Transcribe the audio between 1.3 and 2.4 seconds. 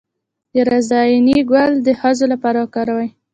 ګل د ښځو